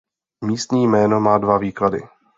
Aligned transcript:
Místní 0.45 0.87
jméno 0.87 1.19
má 1.19 1.37
dva 1.37 1.57
výklady. 1.57 2.01